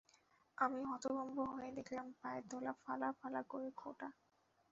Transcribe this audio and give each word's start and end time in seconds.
আমি 0.57 0.79
হতভম্ব 0.89 1.37
হয়ে 1.51 1.69
দেখলাম, 1.77 2.07
পায়ের 2.19 2.43
তলা 2.51 2.73
ফালা-ফালা 2.83 3.41
করে 3.43 3.69
কোটা! 3.75 4.09